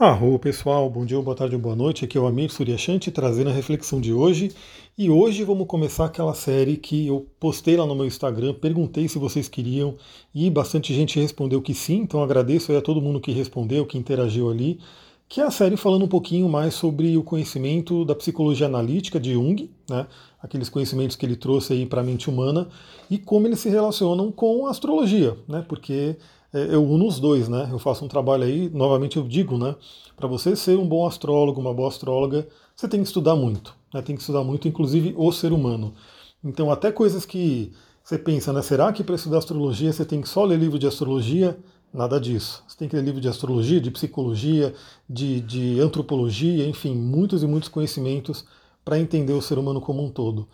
Arro 0.00 0.38
pessoal, 0.38 0.88
bom 0.88 1.04
dia, 1.04 1.20
boa 1.20 1.36
tarde, 1.36 1.58
boa 1.58 1.76
noite. 1.76 2.06
Aqui 2.06 2.16
é 2.16 2.20
o 2.22 2.26
Amir 2.26 2.50
Suryashanti 2.50 3.10
trazendo 3.10 3.50
a 3.50 3.52
reflexão 3.52 4.00
de 4.00 4.14
hoje. 4.14 4.50
E 4.96 5.10
hoje 5.10 5.44
vamos 5.44 5.66
começar 5.66 6.06
aquela 6.06 6.32
série 6.32 6.78
que 6.78 7.08
eu 7.08 7.26
postei 7.38 7.76
lá 7.76 7.84
no 7.84 7.94
meu 7.94 8.06
Instagram, 8.06 8.54
perguntei 8.54 9.06
se 9.08 9.18
vocês 9.18 9.46
queriam 9.46 9.96
e 10.34 10.48
bastante 10.48 10.94
gente 10.94 11.20
respondeu 11.20 11.60
que 11.60 11.74
sim, 11.74 11.98
então 11.98 12.22
agradeço 12.22 12.74
a 12.74 12.80
todo 12.80 13.02
mundo 13.02 13.20
que 13.20 13.30
respondeu, 13.30 13.84
que 13.84 13.98
interagiu 13.98 14.48
ali. 14.48 14.80
Que 15.28 15.42
é 15.42 15.44
a 15.44 15.50
série 15.50 15.76
falando 15.76 16.06
um 16.06 16.08
pouquinho 16.08 16.48
mais 16.48 16.72
sobre 16.72 17.14
o 17.18 17.22
conhecimento 17.22 18.02
da 18.06 18.14
psicologia 18.14 18.66
analítica 18.68 19.20
de 19.20 19.34
Jung, 19.34 19.70
né? 19.86 20.06
aqueles 20.42 20.70
conhecimentos 20.70 21.14
que 21.14 21.26
ele 21.26 21.36
trouxe 21.36 21.74
aí 21.74 21.84
para 21.84 22.00
a 22.00 22.04
mente 22.04 22.30
humana 22.30 22.68
e 23.10 23.18
como 23.18 23.46
eles 23.46 23.60
se 23.60 23.68
relacionam 23.68 24.32
com 24.32 24.66
a 24.66 24.70
astrologia, 24.70 25.36
né? 25.46 25.62
porque 25.68 26.16
eu 26.52 26.84
uno 26.84 27.06
os 27.06 27.20
dois, 27.20 27.48
né? 27.48 27.68
Eu 27.70 27.78
faço 27.78 28.04
um 28.04 28.08
trabalho 28.08 28.44
aí, 28.44 28.68
novamente 28.70 29.16
eu 29.16 29.22
digo, 29.22 29.56
né? 29.56 29.76
Para 30.16 30.26
você 30.26 30.56
ser 30.56 30.76
um 30.78 30.86
bom 30.86 31.06
astrólogo, 31.06 31.60
uma 31.60 31.72
boa 31.72 31.88
astróloga, 31.88 32.46
você 32.74 32.88
tem 32.88 33.00
que 33.00 33.06
estudar 33.06 33.36
muito, 33.36 33.74
né? 33.94 34.02
Tem 34.02 34.14
que 34.16 34.20
estudar 34.20 34.42
muito, 34.42 34.66
inclusive 34.66 35.14
o 35.16 35.30
ser 35.32 35.52
humano. 35.52 35.94
Então, 36.42 36.70
até 36.70 36.90
coisas 36.90 37.24
que 37.24 37.72
você 38.02 38.18
pensa, 38.18 38.52
né? 38.52 38.62
Será 38.62 38.92
que 38.92 39.04
para 39.04 39.14
estudar 39.14 39.38
astrologia 39.38 39.92
você 39.92 40.04
tem 40.04 40.20
que 40.20 40.28
só 40.28 40.44
ler 40.44 40.58
livro 40.58 40.78
de 40.78 40.86
astrologia? 40.86 41.58
Nada 41.92 42.20
disso. 42.20 42.62
Você 42.66 42.76
tem 42.76 42.88
que 42.88 42.96
ler 42.96 43.04
livro 43.04 43.20
de 43.20 43.28
astrologia, 43.28 43.80
de 43.80 43.90
psicologia, 43.90 44.74
de, 45.08 45.40
de 45.40 45.80
antropologia, 45.80 46.66
enfim, 46.66 46.94
muitos 46.94 47.42
e 47.42 47.46
muitos 47.46 47.68
conhecimentos 47.68 48.44
para 48.84 48.98
entender 48.98 49.32
o 49.32 49.42
ser 49.42 49.58
humano 49.58 49.80
como 49.80 50.02
um 50.04 50.10
todo. 50.10 50.48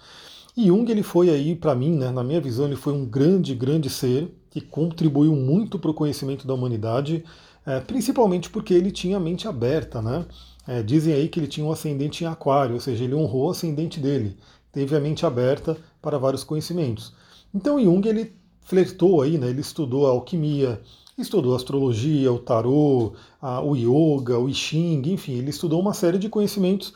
E 0.57 0.69
Jung 0.69 0.91
ele 0.91 1.03
foi 1.03 1.29
aí, 1.29 1.55
para 1.55 1.75
mim, 1.75 1.95
né, 1.95 2.11
na 2.11 2.25
minha 2.25 2.41
visão, 2.41 2.65
ele 2.65 2.77
foi 2.77 2.95
um 2.95 3.05
grande, 3.05 3.55
grande 3.55 3.91
ser 3.91 4.35
que 4.49 4.61
contribuiu 4.61 5.37
muito 5.37 5.79
para 5.79 5.91
o 5.91 5.95
conhecimento 5.95 6.47
da 6.47 6.55
humanidade, 6.55 7.23
é, 7.67 7.79
principalmente 7.81 8.49
porque 8.49 8.73
ele 8.73 8.91
tinha 8.91 9.19
a 9.19 9.21
mente 9.21 9.47
aberta, 9.47 10.01
né? 10.01 10.25
É, 10.67 10.83
dizem 10.83 11.13
aí 11.13 11.29
que 11.29 11.39
ele 11.39 11.47
tinha 11.47 11.67
um 11.67 11.71
ascendente 11.71 12.25
em 12.25 12.27
aquário, 12.27 12.75
ou 12.75 12.81
seja, 12.81 13.05
ele 13.05 13.15
honrou 13.15 13.49
o 13.49 13.51
ascendente 13.51 14.01
dele, 14.01 14.37
teve 14.73 14.97
a 14.97 15.01
mente 15.01 15.27
aberta 15.27 15.77
para 16.01 16.19
vários 16.19 16.43
conhecimentos. 16.43 17.13
Então 17.55 17.79
Jung 17.79 18.09
ele 18.09 18.33
flertou 18.63 19.21
aí, 19.21 19.37
né? 19.37 19.51
Ele 19.51 19.61
estudou 19.61 20.07
a 20.07 20.11
alquimia, 20.11 20.81
estudou 21.19 21.55
astrologia, 21.55 22.33
o 22.33 22.39
tarô, 22.39 23.13
a, 23.43 23.61
o 23.61 23.77
yoga, 23.77 24.39
o 24.39 24.49
I 24.49 24.55
Ching, 24.55 25.03
enfim, 25.13 25.35
ele 25.35 25.51
estudou 25.51 25.81
uma 25.81 25.93
série 25.93 26.19
de 26.19 26.31
conhecimentos 26.31 26.95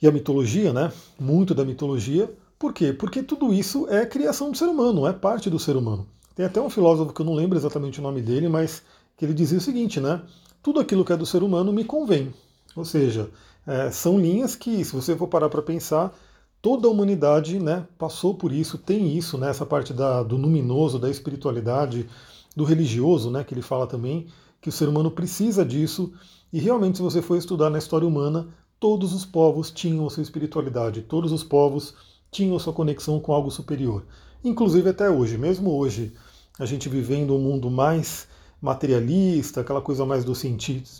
e 0.00 0.06
a 0.06 0.12
mitologia, 0.12 0.72
né? 0.72 0.92
Muito 1.18 1.54
da 1.54 1.64
mitologia. 1.64 2.32
Por 2.58 2.72
quê? 2.72 2.92
Porque 2.92 3.22
tudo 3.22 3.52
isso 3.52 3.88
é 3.88 4.06
criação 4.06 4.50
do 4.50 4.56
ser 4.56 4.66
humano, 4.66 5.06
é 5.06 5.12
parte 5.12 5.50
do 5.50 5.58
ser 5.58 5.76
humano. 5.76 6.06
Tem 6.34 6.46
até 6.46 6.60
um 6.60 6.70
filósofo 6.70 7.12
que 7.12 7.20
eu 7.20 7.26
não 7.26 7.34
lembro 7.34 7.58
exatamente 7.58 8.00
o 8.00 8.02
nome 8.02 8.20
dele, 8.20 8.48
mas 8.48 8.82
que 9.16 9.24
ele 9.24 9.34
dizia 9.34 9.58
o 9.58 9.60
seguinte, 9.60 10.00
né? 10.00 10.22
Tudo 10.62 10.80
aquilo 10.80 11.04
que 11.04 11.12
é 11.12 11.16
do 11.16 11.26
ser 11.26 11.42
humano 11.42 11.72
me 11.72 11.84
convém. 11.84 12.32
Ou 12.74 12.84
seja, 12.84 13.30
é, 13.66 13.90
são 13.90 14.18
linhas 14.18 14.56
que, 14.56 14.84
se 14.84 14.94
você 14.94 15.16
for 15.16 15.28
parar 15.28 15.48
para 15.48 15.62
pensar, 15.62 16.12
toda 16.60 16.88
a 16.88 16.90
humanidade 16.90 17.58
né, 17.58 17.86
passou 17.98 18.34
por 18.34 18.52
isso, 18.52 18.78
tem 18.78 19.16
isso, 19.16 19.36
né, 19.38 19.50
essa 19.50 19.66
parte 19.66 19.92
da, 19.92 20.22
do 20.22 20.36
luminoso, 20.36 20.98
da 20.98 21.10
espiritualidade, 21.10 22.08
do 22.56 22.64
religioso, 22.64 23.30
né, 23.30 23.44
que 23.44 23.54
ele 23.54 23.62
fala 23.62 23.86
também, 23.86 24.26
que 24.60 24.68
o 24.68 24.72
ser 24.72 24.88
humano 24.88 25.10
precisa 25.10 25.64
disso. 25.64 26.12
E 26.52 26.58
realmente, 26.58 26.96
se 26.96 27.02
você 27.02 27.20
for 27.20 27.36
estudar 27.36 27.68
na 27.68 27.78
história 27.78 28.08
humana, 28.08 28.48
todos 28.80 29.12
os 29.12 29.24
povos 29.24 29.70
tinham 29.70 30.06
a 30.06 30.10
sua 30.10 30.22
espiritualidade, 30.22 31.02
todos 31.02 31.32
os 31.32 31.44
povos 31.44 31.94
tinham 32.34 32.58
sua 32.58 32.72
conexão 32.72 33.20
com 33.20 33.32
algo 33.32 33.50
superior. 33.50 34.04
Inclusive 34.42 34.90
até 34.90 35.08
hoje, 35.08 35.38
mesmo 35.38 35.70
hoje, 35.70 36.12
a 36.58 36.66
gente 36.66 36.88
vivendo 36.88 37.34
um 37.34 37.38
mundo 37.38 37.70
mais 37.70 38.26
materialista, 38.60 39.60
aquela 39.60 39.80
coisa 39.80 40.04
mais 40.04 40.24
do 40.24 40.32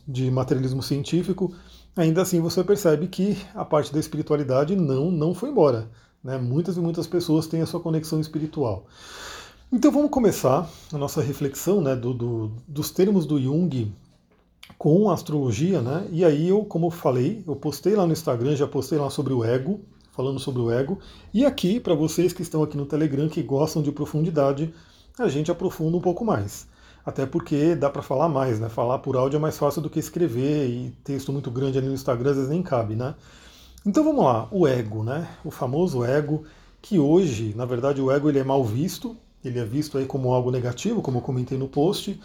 de 0.06 0.30
materialismo 0.30 0.82
científico, 0.82 1.52
ainda 1.96 2.22
assim 2.22 2.40
você 2.40 2.62
percebe 2.62 3.08
que 3.08 3.36
a 3.54 3.64
parte 3.64 3.92
da 3.92 3.98
espiritualidade 3.98 4.76
não, 4.76 5.10
não 5.10 5.34
foi 5.34 5.50
embora. 5.50 5.90
Né? 6.22 6.38
Muitas 6.38 6.76
e 6.76 6.80
muitas 6.80 7.06
pessoas 7.06 7.46
têm 7.46 7.62
a 7.62 7.66
sua 7.66 7.80
conexão 7.80 8.20
espiritual. 8.20 8.86
Então 9.72 9.90
vamos 9.90 10.10
começar 10.10 10.70
a 10.92 10.98
nossa 10.98 11.20
reflexão 11.20 11.80
né, 11.80 11.96
do, 11.96 12.14
do, 12.14 12.52
dos 12.68 12.90
termos 12.90 13.26
do 13.26 13.40
Jung 13.40 13.92
com 14.78 15.10
a 15.10 15.14
astrologia, 15.14 15.82
né? 15.82 16.06
E 16.10 16.24
aí 16.24 16.48
eu, 16.48 16.64
como 16.64 16.86
eu 16.86 16.90
falei, 16.90 17.42
eu 17.46 17.56
postei 17.56 17.94
lá 17.94 18.06
no 18.06 18.12
Instagram, 18.12 18.56
já 18.56 18.66
postei 18.66 18.98
lá 18.98 19.10
sobre 19.10 19.32
o 19.32 19.44
ego, 19.44 19.80
falando 20.14 20.38
sobre 20.38 20.62
o 20.62 20.70
ego. 20.70 20.98
E 21.32 21.44
aqui, 21.44 21.80
para 21.80 21.94
vocês 21.94 22.32
que 22.32 22.42
estão 22.42 22.62
aqui 22.62 22.76
no 22.76 22.86
Telegram, 22.86 23.28
que 23.28 23.42
gostam 23.42 23.82
de 23.82 23.90
profundidade, 23.90 24.72
a 25.18 25.28
gente 25.28 25.50
aprofunda 25.50 25.96
um 25.96 26.00
pouco 26.00 26.24
mais. 26.24 26.66
Até 27.04 27.26
porque 27.26 27.74
dá 27.74 27.90
para 27.90 28.00
falar 28.00 28.28
mais, 28.28 28.58
né? 28.58 28.68
Falar 28.68 28.98
por 29.00 29.16
áudio 29.16 29.36
é 29.36 29.40
mais 29.40 29.58
fácil 29.58 29.82
do 29.82 29.90
que 29.90 29.98
escrever 29.98 30.68
e 30.68 30.90
texto 31.02 31.32
muito 31.32 31.50
grande 31.50 31.76
ali 31.76 31.88
no 31.88 31.94
Instagram 31.94 32.30
às 32.30 32.36
vezes 32.36 32.50
nem 32.50 32.62
cabe, 32.62 32.94
né? 32.94 33.14
Então 33.84 34.02
vamos 34.02 34.24
lá, 34.24 34.48
o 34.50 34.66
ego, 34.66 35.02
né? 35.02 35.28
O 35.44 35.50
famoso 35.50 36.02
ego, 36.04 36.44
que 36.80 36.98
hoje, 36.98 37.52
na 37.54 37.66
verdade, 37.66 38.00
o 38.00 38.10
ego 38.10 38.30
ele 38.30 38.38
é 38.38 38.44
mal 38.44 38.64
visto, 38.64 39.16
ele 39.44 39.58
é 39.58 39.64
visto 39.64 39.98
aí 39.98 40.06
como 40.06 40.32
algo 40.32 40.50
negativo, 40.50 41.02
como 41.02 41.18
eu 41.18 41.22
comentei 41.22 41.58
no 41.58 41.68
post, 41.68 42.18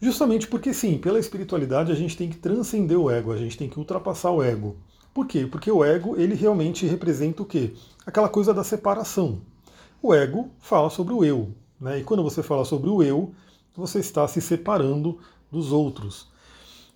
justamente 0.00 0.46
porque 0.46 0.72
sim, 0.72 0.96
pela 0.96 1.18
espiritualidade 1.18 1.92
a 1.92 1.94
gente 1.94 2.16
tem 2.16 2.30
que 2.30 2.36
transcender 2.36 2.98
o 2.98 3.10
ego, 3.10 3.32
a 3.32 3.36
gente 3.36 3.58
tem 3.58 3.68
que 3.68 3.78
ultrapassar 3.78 4.30
o 4.30 4.42
ego. 4.42 4.76
Por 5.14 5.26
quê? 5.26 5.46
Porque 5.46 5.70
o 5.70 5.84
ego, 5.84 6.16
ele 6.16 6.34
realmente 6.34 6.86
representa 6.86 7.42
o 7.42 7.46
quê? 7.46 7.74
Aquela 8.06 8.28
coisa 8.28 8.54
da 8.54 8.64
separação. 8.64 9.40
O 10.02 10.14
ego 10.14 10.50
fala 10.58 10.88
sobre 10.88 11.12
o 11.12 11.24
eu, 11.24 11.50
né? 11.80 12.00
E 12.00 12.04
quando 12.04 12.22
você 12.22 12.42
fala 12.42 12.64
sobre 12.64 12.88
o 12.88 13.02
eu, 13.02 13.32
você 13.76 13.98
está 13.98 14.26
se 14.26 14.40
separando 14.40 15.18
dos 15.50 15.70
outros. 15.70 16.28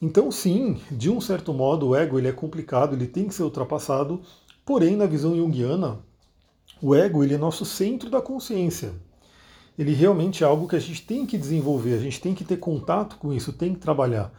Então, 0.01 0.31
sim, 0.31 0.81
de 0.91 1.11
um 1.11 1.21
certo 1.21 1.53
modo, 1.53 1.89
o 1.89 1.97
ego 1.97 2.19
ele 2.19 2.29
é 2.29 2.33
complicado, 2.33 2.95
ele 2.95 3.07
tem 3.07 3.29
que 3.29 3.35
ser 3.35 3.43
ultrapassado, 3.43 4.21
porém, 4.65 4.97
na 4.97 5.07
visão 5.07 5.37
junguiana, 5.37 5.99
o 6.83 6.95
ego 6.95 7.23
ele 7.23 7.35
é 7.35 7.39
nosso 7.39 7.65
centro 7.65 8.11
da 8.11 8.21
consciência. 8.21 8.93
Ele 9.79 9.93
realmente 9.93 10.43
é 10.43 10.47
algo 10.47 10.67
que 10.67 10.77
a 10.77 10.81
gente 10.81 11.03
tem 11.03 11.27
que 11.27 11.37
desenvolver, 11.37 11.95
a 11.95 12.01
gente 12.01 12.21
tem 12.21 12.35
que 12.35 12.45
ter 12.45 12.57
contato 12.57 13.17
com 13.17 13.33
isso, 13.33 13.53
tem 13.53 13.75
que 13.75 13.81
trabalhar. 13.81 14.33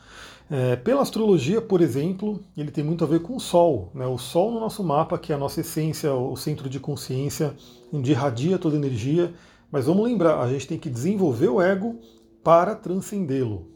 É, 0.49 0.77
pela 0.77 1.01
astrologia, 1.01 1.61
por 1.61 1.81
exemplo, 1.81 2.39
ele 2.55 2.71
tem 2.71 2.83
muito 2.83 3.03
a 3.03 3.07
ver 3.07 3.19
com 3.19 3.35
o 3.35 3.39
Sol. 3.39 3.91
Né? 3.93 4.07
O 4.07 4.17
Sol 4.17 4.51
no 4.51 4.59
nosso 4.59 4.83
mapa, 4.83 5.17
que 5.17 5.33
é 5.33 5.35
a 5.35 5.37
nossa 5.37 5.59
essência, 5.59 6.13
o 6.13 6.35
centro 6.37 6.69
de 6.69 6.79
consciência, 6.79 7.53
onde 7.91 8.11
irradia 8.11 8.57
toda 8.57 8.75
a 8.75 8.79
energia. 8.79 9.33
Mas 9.69 9.85
vamos 9.85 10.05
lembrar, 10.05 10.39
a 10.39 10.49
gente 10.49 10.67
tem 10.67 10.79
que 10.79 10.89
desenvolver 10.89 11.49
o 11.49 11.61
ego 11.61 11.99
para 12.43 12.75
transcendê-lo. 12.75 13.67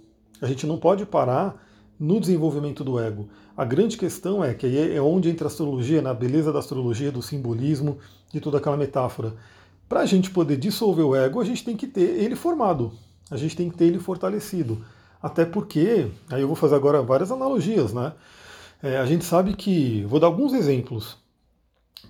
A 0.41 0.47
gente 0.47 0.65
não 0.65 0.77
pode 0.77 1.05
parar 1.05 1.61
no 1.99 2.19
desenvolvimento 2.19 2.83
do 2.83 2.99
ego. 2.99 3.27
A 3.55 3.65
grande 3.65 3.97
questão 3.97 4.43
é 4.43 4.53
que 4.53 4.65
aí 4.65 4.95
é 4.95 5.01
onde 5.01 5.29
entra 5.29 5.47
a 5.47 5.51
astrologia, 5.51 6.01
na 6.01 6.13
beleza 6.13 6.51
da 6.53 6.59
astrologia, 6.59 7.11
do 7.11 7.21
simbolismo, 7.21 7.99
de 8.31 8.39
toda 8.39 8.57
aquela 8.57 8.77
metáfora. 8.77 9.35
Para 9.91 9.99
a 9.99 10.05
gente 10.05 10.31
poder 10.31 10.55
dissolver 10.55 11.05
o 11.05 11.13
ego, 11.13 11.41
a 11.41 11.43
gente 11.43 11.65
tem 11.65 11.75
que 11.75 11.85
ter 11.85 12.23
ele 12.23 12.33
formado, 12.33 12.93
a 13.29 13.35
gente 13.35 13.57
tem 13.57 13.69
que 13.69 13.75
ter 13.75 13.87
ele 13.87 13.99
fortalecido. 13.99 14.85
Até 15.21 15.43
porque, 15.43 16.07
aí 16.29 16.39
eu 16.39 16.47
vou 16.47 16.55
fazer 16.55 16.75
agora 16.75 17.01
várias 17.01 17.29
analogias, 17.29 17.91
né? 17.91 18.13
É, 18.81 18.99
a 18.99 19.05
gente 19.05 19.25
sabe 19.25 19.53
que, 19.53 20.05
vou 20.05 20.17
dar 20.17 20.27
alguns 20.27 20.53
exemplos. 20.53 21.17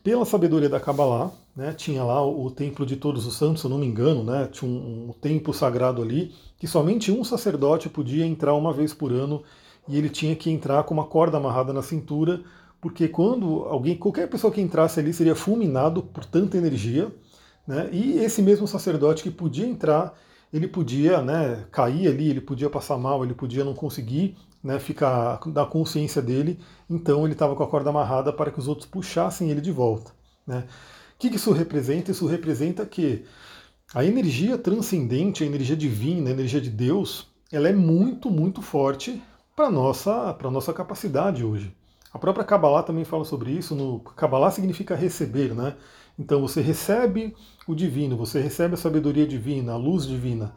Pela 0.04 0.26
sabedoria 0.26 0.70
da 0.70 0.80
Kabbalah, 0.80 1.32
né, 1.56 1.74
tinha 1.74 2.04
lá 2.04 2.24
o, 2.24 2.52
Templo 2.52 2.86
de 2.86 2.98
Todos 2.98 3.26
os 3.26 3.36
Santos, 3.36 3.62
se 3.62 3.66
eu 3.66 3.72
não 3.72 3.80
me 3.80 3.88
engano, 3.88 4.24
né, 4.24 4.48
tinha 4.52 4.70
um, 4.70 5.10
um 5.10 5.14
templo 5.20 5.52
sagrado 5.52 6.04
ali, 6.04 6.36
que 6.60 6.68
somente 6.68 7.12
um 7.12 7.24
sacerdote 7.24 7.90
podia 7.90 8.28
entrar 8.28 8.54
uma 8.54 8.72
vez 8.72 8.94
por 8.94 9.12
ano 9.12 9.42
e 9.88 9.98
ele 9.98 10.08
tinha 10.08 10.36
que 10.36 10.52
entrar 10.52 10.84
com 10.84 10.94
uma 10.94 11.06
corda 11.06 11.38
amarrada 11.38 11.74
na 11.74 11.82
cintura, 11.82 12.44
porque 12.80 13.08
quando 13.08 13.64
alguém, 13.64 13.98
qualquer 13.98 14.30
pessoa 14.30 14.54
que 14.54 14.62
entrasse 14.62 15.00
ali 15.00 15.12
seria 15.12 15.34
fulminado 15.34 16.04
por 16.04 16.24
tanta 16.26 16.60
energia, 16.60 17.12
né, 17.72 17.90
e 17.92 18.20
esse 18.20 18.42
mesmo 18.42 18.68
sacerdote 18.68 19.24
que 19.24 19.32
podia 19.32 19.66
entrar 19.66 20.14
ele 20.54 20.68
podia 20.68 21.22
né, 21.22 21.66
cair 21.72 22.08
ali, 22.08 22.30
ele 22.30 22.42
podia 22.42 22.70
passar 22.70 22.98
mal, 22.98 23.24
ele 23.24 23.34
podia 23.34 23.64
não 23.64 23.74
conseguir 23.74 24.36
né, 24.64 24.80
ficar 24.80 25.40
da 25.48 25.66
consciência 25.66 26.22
dele, 26.22 26.60
então 26.90 27.24
ele 27.24 27.34
estava 27.34 27.56
com 27.56 27.64
a 27.64 27.68
corda 27.68 27.90
amarrada 27.90 28.34
para 28.34 28.52
que 28.52 28.60
os 28.60 28.68
outros 28.68 28.88
puxassem 28.88 29.50
ele 29.50 29.62
de 29.62 29.72
volta. 29.72 30.12
Né. 30.46 30.66
O 31.16 31.20
que 31.20 31.34
isso 31.34 31.52
representa? 31.52 32.12
Isso 32.12 32.28
representa 32.28 32.86
que 32.86 33.24
a 33.94 34.04
energia 34.04 34.58
transcendente, 34.58 35.44
a 35.44 35.48
energia 35.48 35.76
divina, 35.76 36.30
a 36.30 36.34
energia 36.34 36.60
de 36.60 36.70
Deus, 36.70 37.28
ela 37.52 37.70
é 37.70 37.74
muito, 37.74 38.30
muito 38.30 38.62
forte 38.62 39.22
para 39.56 39.68
a 39.68 39.72
nossa, 39.72 40.38
nossa 40.52 40.74
capacidade 40.74 41.46
hoje. 41.46 41.74
A 42.14 42.20
própria 42.20 42.44
Kabbalah 42.44 42.84
também 42.84 43.06
fala 43.06 43.24
sobre 43.24 43.52
isso. 43.52 43.74
No 43.74 44.00
Kabbalah 44.00 44.52
significa 44.52 44.96
receber, 44.96 45.54
né? 45.54 45.76
Então 46.18 46.42
você 46.42 46.62
recebe 46.62 47.36
o 47.68 47.76
divino, 47.76 48.18
você 48.18 48.40
recebe 48.40 48.74
a 48.74 48.78
sabedoria 48.78 49.26
divina, 49.26 49.74
a 49.74 49.78
luz 49.78 50.06
divina. 50.06 50.54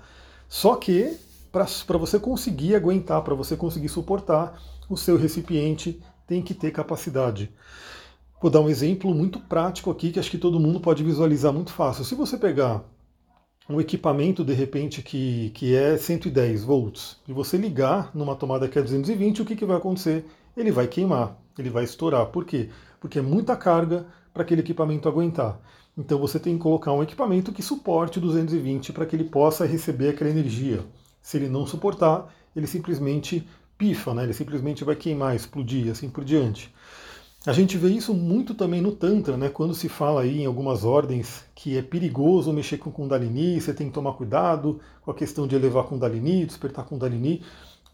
Só 0.48 0.76
que 0.76 1.16
para 1.50 1.98
você 1.98 2.18
conseguir 2.18 2.74
aguentar, 2.74 3.22
para 3.22 3.34
você 3.34 3.56
conseguir 3.56 3.88
suportar, 3.88 4.60
o 4.88 4.96
seu 4.96 5.16
recipiente 5.16 6.02
tem 6.26 6.42
que 6.42 6.54
ter 6.54 6.70
capacidade. 6.70 7.50
Vou 8.40 8.50
dar 8.50 8.60
um 8.60 8.68
exemplo 8.68 9.14
muito 9.14 9.40
prático 9.40 9.90
aqui 9.90 10.10
que 10.10 10.18
acho 10.18 10.30
que 10.30 10.38
todo 10.38 10.60
mundo 10.60 10.80
pode 10.80 11.02
visualizar 11.02 11.52
muito 11.52 11.72
fácil. 11.72 12.04
Se 12.04 12.14
você 12.14 12.36
pegar 12.36 12.84
um 13.68 13.80
equipamento 13.80 14.44
de 14.44 14.52
repente 14.52 15.02
que, 15.02 15.50
que 15.50 15.74
é 15.74 15.96
110 15.96 16.64
volts 16.64 17.16
e 17.26 17.32
você 17.32 17.56
ligar 17.56 18.10
numa 18.14 18.36
tomada 18.36 18.68
que 18.68 18.78
é 18.78 18.82
220, 18.82 19.40
o 19.40 19.44
que, 19.44 19.56
que 19.56 19.64
vai 19.64 19.76
acontecer? 19.76 20.26
Ele 20.56 20.70
vai 20.70 20.86
queimar, 20.86 21.38
ele 21.58 21.70
vai 21.70 21.84
estourar. 21.84 22.26
Por 22.26 22.44
quê? 22.44 22.68
Porque 23.00 23.18
é 23.18 23.22
muita 23.22 23.56
carga 23.56 24.06
para 24.34 24.42
aquele 24.42 24.60
equipamento 24.60 25.08
aguentar. 25.08 25.60
Então 25.96 26.18
você 26.18 26.40
tem 26.40 26.56
que 26.56 26.62
colocar 26.62 26.92
um 26.92 27.02
equipamento 27.02 27.52
que 27.52 27.62
suporte 27.62 28.18
220 28.18 28.92
para 28.92 29.06
que 29.06 29.14
ele 29.14 29.24
possa 29.24 29.64
receber 29.64 30.08
aquela 30.08 30.28
energia. 30.28 30.84
Se 31.22 31.36
ele 31.36 31.48
não 31.48 31.64
suportar, 31.64 32.34
ele 32.54 32.66
simplesmente 32.66 33.46
pifa, 33.78 34.12
né? 34.12 34.24
ele 34.24 34.34
simplesmente 34.34 34.82
vai 34.82 34.96
queimar, 34.96 35.36
explodir, 35.36 35.90
assim 35.90 36.10
por 36.10 36.24
diante. 36.24 36.74
A 37.46 37.52
gente 37.52 37.76
vê 37.76 37.88
isso 37.88 38.14
muito 38.14 38.54
também 38.54 38.80
no 38.80 38.92
Tantra, 38.92 39.36
né? 39.36 39.48
quando 39.48 39.74
se 39.74 39.88
fala 39.88 40.22
aí 40.22 40.42
em 40.42 40.46
algumas 40.46 40.82
ordens 40.84 41.44
que 41.54 41.76
é 41.76 41.82
perigoso 41.82 42.52
mexer 42.52 42.78
com 42.78 42.90
Kundalini, 42.90 43.60
você 43.60 43.72
tem 43.72 43.88
que 43.88 43.92
tomar 43.92 44.14
cuidado 44.14 44.80
com 45.02 45.10
a 45.10 45.14
questão 45.14 45.46
de 45.46 45.54
elevar 45.54 45.84
Kundalini, 45.84 46.46
despertar 46.46 46.86
Kundalini. 46.86 47.42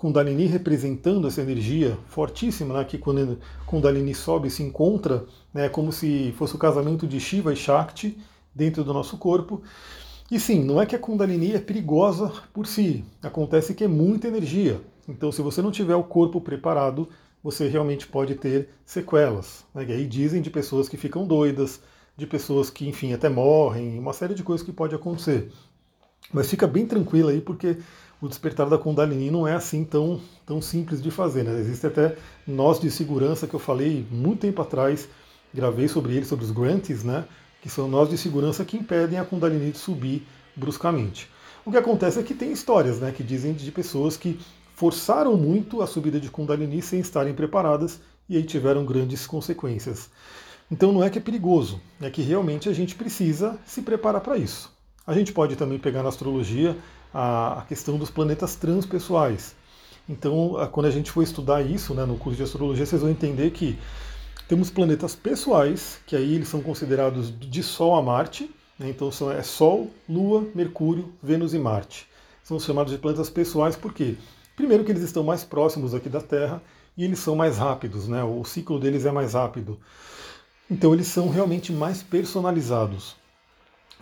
Kundalini 0.00 0.46
representando 0.46 1.28
essa 1.28 1.42
energia 1.42 1.98
fortíssima, 2.06 2.72
né? 2.72 2.84
que 2.86 2.96
quando 2.96 3.38
Kundalini 3.66 4.14
sobe 4.14 4.48
se 4.48 4.62
encontra, 4.62 5.26
né? 5.52 5.68
como 5.68 5.92
se 5.92 6.32
fosse 6.38 6.54
o 6.54 6.58
casamento 6.58 7.06
de 7.06 7.20
Shiva 7.20 7.52
e 7.52 7.56
Shakti 7.56 8.16
dentro 8.54 8.82
do 8.82 8.94
nosso 8.94 9.18
corpo. 9.18 9.60
E 10.30 10.40
sim, 10.40 10.64
não 10.64 10.80
é 10.80 10.86
que 10.86 10.96
a 10.96 10.98
Kundalini 10.98 11.52
é 11.52 11.58
perigosa 11.58 12.32
por 12.50 12.66
si, 12.66 13.04
acontece 13.22 13.74
que 13.74 13.84
é 13.84 13.88
muita 13.88 14.28
energia. 14.28 14.80
Então, 15.06 15.30
se 15.30 15.42
você 15.42 15.60
não 15.60 15.70
tiver 15.70 15.96
o 15.96 16.02
corpo 16.02 16.40
preparado, 16.40 17.06
você 17.44 17.68
realmente 17.68 18.06
pode 18.06 18.36
ter 18.36 18.70
sequelas. 18.86 19.66
Né? 19.74 19.84
E 19.86 19.92
aí 19.92 20.06
dizem 20.06 20.40
de 20.40 20.48
pessoas 20.48 20.88
que 20.88 20.96
ficam 20.96 21.26
doidas, 21.26 21.78
de 22.16 22.26
pessoas 22.26 22.70
que, 22.70 22.88
enfim, 22.88 23.12
até 23.12 23.28
morrem, 23.28 23.98
uma 23.98 24.14
série 24.14 24.32
de 24.32 24.42
coisas 24.42 24.64
que 24.64 24.72
pode 24.72 24.94
acontecer. 24.94 25.52
Mas 26.32 26.48
fica 26.48 26.66
bem 26.66 26.86
tranquilo 26.86 27.28
aí, 27.28 27.40
porque 27.40 27.76
o 28.20 28.28
despertar 28.28 28.68
da 28.68 28.78
Kundalini 28.78 29.30
não 29.30 29.46
é 29.46 29.54
assim 29.54 29.84
tão, 29.84 30.20
tão 30.44 30.60
simples 30.60 31.02
de 31.02 31.10
fazer. 31.10 31.42
Né? 31.42 31.58
Existe 31.58 31.86
até 31.86 32.16
nós 32.46 32.78
de 32.78 32.90
segurança 32.90 33.46
que 33.46 33.54
eu 33.54 33.60
falei 33.60 34.06
muito 34.10 34.40
tempo 34.40 34.60
atrás, 34.60 35.08
gravei 35.52 35.88
sobre 35.88 36.14
ele, 36.14 36.24
sobre 36.24 36.44
os 36.44 36.50
grantes, 36.50 37.02
né? 37.02 37.24
que 37.62 37.68
são 37.68 37.88
nós 37.88 38.08
de 38.08 38.18
segurança 38.18 38.64
que 38.64 38.76
impedem 38.76 39.18
a 39.18 39.24
Kundalini 39.24 39.72
de 39.72 39.78
subir 39.78 40.26
bruscamente. 40.56 41.28
O 41.64 41.70
que 41.70 41.76
acontece 41.76 42.18
é 42.18 42.22
que 42.22 42.34
tem 42.34 42.52
histórias 42.52 42.98
né, 42.98 43.12
que 43.12 43.22
dizem 43.22 43.52
de 43.52 43.70
pessoas 43.70 44.16
que 44.16 44.40
forçaram 44.74 45.36
muito 45.36 45.82
a 45.82 45.86
subida 45.86 46.18
de 46.18 46.30
Kundalini 46.30 46.80
sem 46.80 47.00
estarem 47.00 47.34
preparadas 47.34 48.00
e 48.28 48.36
aí 48.36 48.42
tiveram 48.42 48.84
grandes 48.84 49.26
consequências. 49.26 50.08
Então 50.70 50.92
não 50.92 51.04
é 51.04 51.10
que 51.10 51.18
é 51.18 51.20
perigoso, 51.20 51.80
é 52.00 52.08
que 52.08 52.22
realmente 52.22 52.68
a 52.68 52.72
gente 52.72 52.94
precisa 52.94 53.58
se 53.66 53.82
preparar 53.82 54.22
para 54.22 54.38
isso. 54.38 54.72
A 55.06 55.12
gente 55.12 55.32
pode 55.32 55.56
também 55.56 55.78
pegar 55.78 56.02
na 56.02 56.08
astrologia 56.08 56.76
a, 57.12 57.64
questão 57.68 57.98
dos 57.98 58.10
planetas 58.10 58.56
transpessoais. 58.56 59.54
Então, 60.08 60.56
quando 60.72 60.86
a 60.86 60.90
gente 60.90 61.10
for 61.10 61.22
estudar 61.22 61.62
isso 61.62 61.94
né, 61.94 62.04
no 62.04 62.16
curso 62.16 62.36
de 62.36 62.42
astrologia, 62.42 62.84
vocês 62.84 63.00
vão 63.00 63.10
entender 63.10 63.50
que 63.50 63.78
temos 64.48 64.70
planetas 64.70 65.14
pessoais, 65.14 66.00
que 66.06 66.16
aí 66.16 66.34
eles 66.34 66.48
são 66.48 66.60
considerados 66.60 67.32
de 67.38 67.62
Sol 67.62 67.94
a 67.94 68.02
Marte, 68.02 68.50
né, 68.78 68.90
então 68.90 69.12
são, 69.12 69.30
é 69.30 69.42
Sol, 69.42 69.88
Lua, 70.08 70.44
Mercúrio, 70.54 71.12
Vênus 71.22 71.54
e 71.54 71.58
Marte. 71.58 72.08
São 72.42 72.58
chamados 72.58 72.92
de 72.92 72.98
planetas 72.98 73.30
pessoais 73.30 73.76
por 73.76 73.94
quê? 73.94 74.16
Primeiro 74.56 74.84
que 74.84 74.90
eles 74.90 75.02
estão 75.02 75.22
mais 75.22 75.44
próximos 75.44 75.94
aqui 75.94 76.08
da 76.08 76.20
Terra 76.20 76.60
e 76.96 77.04
eles 77.04 77.20
são 77.20 77.36
mais 77.36 77.58
rápidos, 77.58 78.08
né? 78.08 78.24
o 78.24 78.44
ciclo 78.44 78.80
deles 78.80 79.06
é 79.06 79.12
mais 79.12 79.34
rápido. 79.34 79.78
Então 80.68 80.92
eles 80.92 81.06
são 81.06 81.28
realmente 81.28 81.72
mais 81.72 82.02
personalizados. 82.02 83.19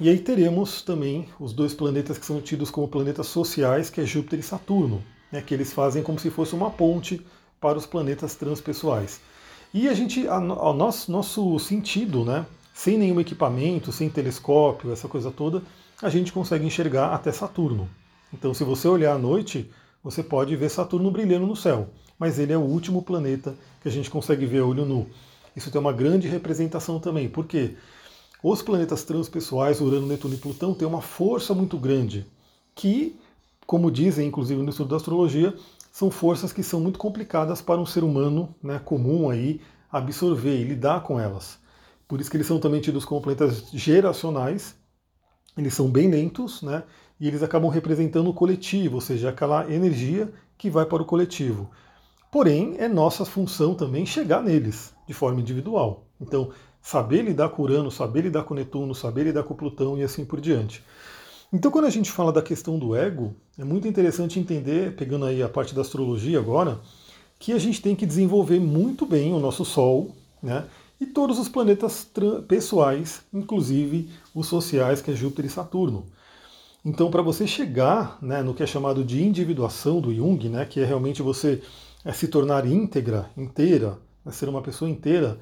E 0.00 0.08
aí 0.08 0.18
teremos 0.18 0.80
também 0.80 1.26
os 1.40 1.52
dois 1.52 1.74
planetas 1.74 2.18
que 2.18 2.24
são 2.24 2.40
tidos 2.40 2.70
como 2.70 2.86
planetas 2.86 3.26
sociais, 3.26 3.90
que 3.90 4.00
é 4.00 4.06
Júpiter 4.06 4.38
e 4.38 4.42
Saturno, 4.44 5.02
né? 5.32 5.42
que 5.42 5.52
eles 5.52 5.72
fazem 5.72 6.04
como 6.04 6.20
se 6.20 6.30
fosse 6.30 6.54
uma 6.54 6.70
ponte 6.70 7.20
para 7.60 7.76
os 7.76 7.84
planetas 7.84 8.36
transpessoais. 8.36 9.20
E 9.74 9.88
a 9.88 9.94
gente, 9.94 10.28
ao 10.28 10.72
nosso, 10.72 11.10
nosso 11.10 11.58
sentido, 11.58 12.24
né? 12.24 12.46
sem 12.72 12.96
nenhum 12.96 13.18
equipamento, 13.18 13.90
sem 13.90 14.08
telescópio, 14.08 14.92
essa 14.92 15.08
coisa 15.08 15.32
toda, 15.32 15.64
a 16.00 16.08
gente 16.08 16.32
consegue 16.32 16.64
enxergar 16.64 17.12
até 17.12 17.32
Saturno. 17.32 17.88
Então, 18.32 18.54
se 18.54 18.62
você 18.62 18.86
olhar 18.86 19.14
à 19.14 19.18
noite, 19.18 19.68
você 20.02 20.22
pode 20.22 20.54
ver 20.54 20.68
Saturno 20.68 21.10
brilhando 21.10 21.44
no 21.44 21.56
céu, 21.56 21.88
mas 22.16 22.38
ele 22.38 22.52
é 22.52 22.56
o 22.56 22.60
último 22.60 23.02
planeta 23.02 23.52
que 23.82 23.88
a 23.88 23.92
gente 23.92 24.08
consegue 24.08 24.46
ver 24.46 24.60
a 24.60 24.64
olho 24.64 24.84
nu. 24.84 25.08
Isso 25.56 25.72
tem 25.72 25.80
uma 25.80 25.92
grande 25.92 26.28
representação 26.28 27.00
também, 27.00 27.28
porque 27.28 27.74
os 28.42 28.62
planetas 28.62 29.04
transpessoais, 29.04 29.80
Urano, 29.80 30.06
Netuno 30.06 30.34
e 30.34 30.38
Plutão, 30.38 30.74
têm 30.74 30.86
uma 30.86 31.02
força 31.02 31.54
muito 31.54 31.76
grande, 31.76 32.26
que, 32.74 33.18
como 33.66 33.90
dizem 33.90 34.28
inclusive 34.28 34.62
no 34.62 34.70
estudo 34.70 34.90
da 34.90 34.96
astrologia, 34.96 35.54
são 35.92 36.10
forças 36.10 36.52
que 36.52 36.62
são 36.62 36.80
muito 36.80 36.98
complicadas 36.98 37.60
para 37.60 37.80
um 37.80 37.86
ser 37.86 38.04
humano 38.04 38.54
né, 38.62 38.78
comum 38.78 39.30
aí 39.30 39.60
absorver 39.90 40.60
e 40.60 40.64
lidar 40.64 41.02
com 41.02 41.18
elas. 41.18 41.58
Por 42.06 42.20
isso 42.20 42.30
que 42.30 42.36
eles 42.36 42.46
são 42.46 42.60
também 42.60 42.80
tidos 42.80 43.04
como 43.04 43.20
planetas 43.20 43.70
geracionais, 43.72 44.76
eles 45.56 45.74
são 45.74 45.90
bem 45.90 46.08
lentos, 46.08 46.62
né? 46.62 46.84
e 47.20 47.26
eles 47.26 47.42
acabam 47.42 47.70
representando 47.70 48.30
o 48.30 48.34
coletivo, 48.34 48.96
ou 48.96 49.00
seja, 49.00 49.30
aquela 49.30 49.70
energia 49.72 50.32
que 50.56 50.70
vai 50.70 50.86
para 50.86 51.02
o 51.02 51.06
coletivo. 51.06 51.70
Porém, 52.30 52.76
é 52.78 52.86
nossa 52.86 53.24
função 53.24 53.74
também 53.74 54.06
chegar 54.06 54.42
neles 54.42 54.94
de 55.06 55.14
forma 55.14 55.40
individual. 55.40 56.06
Então, 56.20 56.50
saber 56.88 57.20
lidar 57.20 57.50
com 57.50 57.62
Urano, 57.62 57.90
saber 57.90 58.22
lidar 58.22 58.44
com 58.44 58.54
Netuno, 58.54 58.94
saber 58.94 59.24
lidar 59.24 59.42
com 59.42 59.54
Plutão 59.54 59.98
e 59.98 60.02
assim 60.02 60.24
por 60.24 60.40
diante. 60.40 60.82
Então, 61.52 61.70
quando 61.70 61.84
a 61.84 61.90
gente 61.90 62.10
fala 62.10 62.32
da 62.32 62.40
questão 62.40 62.78
do 62.78 62.96
ego, 62.96 63.34
é 63.58 63.64
muito 63.64 63.86
interessante 63.86 64.40
entender, 64.40 64.96
pegando 64.96 65.26
aí 65.26 65.42
a 65.42 65.50
parte 65.50 65.74
da 65.74 65.82
astrologia 65.82 66.38
agora, 66.38 66.80
que 67.38 67.52
a 67.52 67.58
gente 67.58 67.82
tem 67.82 67.94
que 67.94 68.06
desenvolver 68.06 68.58
muito 68.58 69.04
bem 69.04 69.34
o 69.34 69.38
nosso 69.38 69.66
Sol, 69.66 70.16
né? 70.42 70.64
E 70.98 71.04
todos 71.04 71.38
os 71.38 71.46
planetas 71.46 72.10
pessoais, 72.48 73.20
inclusive 73.34 74.08
os 74.34 74.46
sociais, 74.46 75.02
que 75.02 75.10
é 75.10 75.14
Júpiter 75.14 75.44
e 75.44 75.50
Saturno. 75.50 76.06
Então, 76.82 77.10
para 77.10 77.20
você 77.20 77.46
chegar 77.46 78.16
né, 78.22 78.42
no 78.42 78.54
que 78.54 78.62
é 78.62 78.66
chamado 78.66 79.04
de 79.04 79.22
individuação 79.22 80.00
do 80.00 80.14
Jung, 80.14 80.48
né, 80.48 80.64
que 80.64 80.80
é 80.80 80.86
realmente 80.86 81.20
você 81.20 81.60
é, 82.02 82.14
se 82.14 82.28
tornar 82.28 82.64
íntegra, 82.64 83.28
inteira, 83.36 83.98
né, 84.24 84.32
ser 84.32 84.48
uma 84.48 84.62
pessoa 84.62 84.90
inteira, 84.90 85.38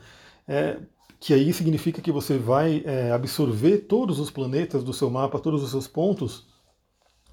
é, 0.49 0.79
que 1.19 1.33
aí 1.33 1.53
significa 1.53 2.03
que 2.03 2.13
você 2.13 2.39
vai 2.39 2.83
é, 2.85 3.11
absorver 3.13 3.79
todos 3.79 4.21
os 4.21 4.31
planetas 4.31 4.85
do 4.85 4.93
seu 4.93 5.11
mapa, 5.11 5.39
todos 5.39 5.63
os 5.63 5.71
seus 5.71 5.87
pontos, 5.87 6.47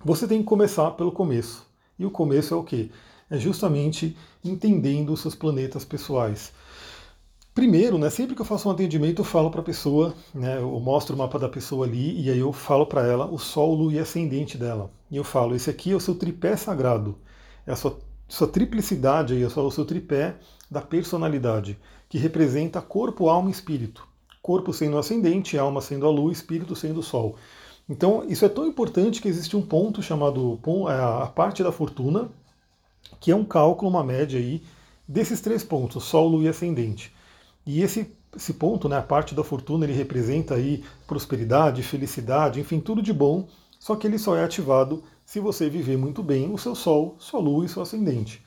você 0.03 0.27
tem 0.27 0.39
que 0.39 0.45
começar 0.45 0.91
pelo 0.91 1.11
começo. 1.11 1.67
E 1.97 2.05
o 2.05 2.11
começo 2.11 2.53
é 2.53 2.57
o 2.57 2.63
quê? 2.63 2.89
É 3.29 3.37
justamente 3.37 4.17
entendendo 4.43 5.13
os 5.13 5.21
seus 5.21 5.35
planetas 5.35 5.85
pessoais. 5.85 6.51
Primeiro, 7.53 7.99
né, 7.99 8.09
sempre 8.09 8.35
que 8.35 8.41
eu 8.41 8.45
faço 8.45 8.67
um 8.67 8.71
atendimento, 8.71 9.21
eu 9.21 9.25
falo 9.25 9.51
para 9.51 9.61
a 9.61 9.63
pessoa, 9.63 10.15
né, 10.33 10.57
eu 10.57 10.79
mostro 10.79 11.15
o 11.15 11.17
mapa 11.17 11.37
da 11.37 11.47
pessoa 11.47 11.85
ali 11.85 12.19
e 12.19 12.31
aí 12.31 12.39
eu 12.39 12.51
falo 12.51 12.87
para 12.87 13.05
ela 13.05 13.27
o 13.27 13.37
Sol, 13.37 13.75
Lua 13.75 13.93
e 13.93 13.99
Ascendente 13.99 14.57
dela. 14.57 14.89
E 15.11 15.17
eu 15.17 15.23
falo, 15.23 15.55
esse 15.55 15.69
aqui 15.69 15.91
é 15.91 15.95
o 15.95 15.99
seu 15.99 16.15
tripé 16.15 16.57
sagrado, 16.57 17.15
é 17.67 17.71
a 17.71 17.75
sua, 17.75 17.99
sua 18.27 18.47
triplicidade, 18.47 19.35
aí, 19.35 19.43
é 19.43 19.45
o 19.45 19.71
seu 19.71 19.85
tripé 19.85 20.35
da 20.73 20.81
personalidade, 20.81 21.77
que 22.09 22.17
representa 22.17 22.81
corpo, 22.81 23.29
alma 23.29 23.49
e 23.49 23.51
espírito. 23.51 24.07
Corpo 24.41 24.73
sendo 24.73 24.97
ascendente, 24.97 25.55
alma 25.55 25.79
sendo 25.79 26.07
a 26.07 26.09
lua, 26.09 26.31
espírito 26.31 26.75
sendo 26.75 26.99
o 26.99 27.03
sol. 27.03 27.35
Então, 27.87 28.25
isso 28.27 28.43
é 28.43 28.49
tão 28.49 28.65
importante 28.65 29.21
que 29.21 29.27
existe 29.27 29.55
um 29.55 29.61
ponto 29.61 30.01
chamado 30.01 30.59
é, 30.89 31.23
a 31.23 31.27
parte 31.27 31.61
da 31.61 31.71
fortuna, 31.71 32.27
que 33.19 33.29
é 33.29 33.35
um 33.35 33.45
cálculo, 33.45 33.91
uma 33.91 34.03
média 34.03 34.39
aí, 34.39 34.63
desses 35.07 35.41
três 35.41 35.63
pontos, 35.63 36.03
Sol, 36.05 36.27
Lua 36.27 36.45
e 36.45 36.47
Ascendente. 36.47 37.13
E 37.67 37.81
esse, 37.81 38.11
esse 38.35 38.53
ponto, 38.55 38.89
né, 38.89 38.97
a 38.97 39.03
parte 39.03 39.35
da 39.35 39.43
fortuna, 39.43 39.85
ele 39.85 39.93
representa 39.93 40.55
aí 40.55 40.83
prosperidade, 41.05 41.83
felicidade, 41.83 42.59
enfim, 42.59 42.79
tudo 42.79 43.01
de 43.01 43.13
bom, 43.13 43.47
só 43.79 43.95
que 43.95 44.07
ele 44.07 44.17
só 44.17 44.35
é 44.35 44.43
ativado 44.43 45.03
se 45.23 45.39
você 45.39 45.69
viver 45.69 45.97
muito 45.97 46.23
bem 46.23 46.51
o 46.51 46.57
seu 46.57 46.73
Sol, 46.73 47.15
sua 47.19 47.39
Lua 47.39 47.63
e 47.63 47.69
seu 47.69 47.83
Ascendente. 47.83 48.41